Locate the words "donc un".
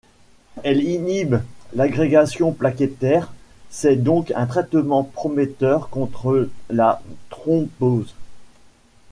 3.97-4.47